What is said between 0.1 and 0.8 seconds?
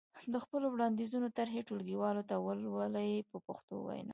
د خپلو